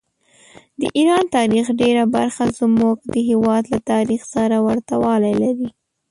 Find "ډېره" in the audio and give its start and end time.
1.81-2.03